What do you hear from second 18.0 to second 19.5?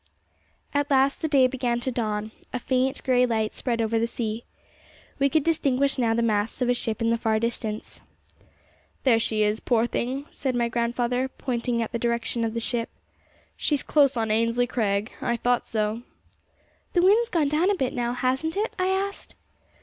hasn't it?' I asked.